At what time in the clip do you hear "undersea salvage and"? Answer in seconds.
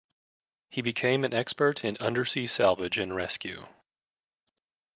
1.97-3.15